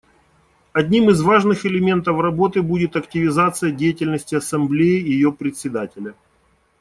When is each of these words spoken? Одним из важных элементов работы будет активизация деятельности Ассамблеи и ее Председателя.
Одним 0.73 1.11
из 1.11 1.21
важных 1.21 1.63
элементов 1.67 2.19
работы 2.21 2.63
будет 2.63 2.95
активизация 2.95 3.69
деятельности 3.71 4.33
Ассамблеи 4.33 4.99
и 4.99 5.11
ее 5.11 5.31
Председателя. 5.31 6.15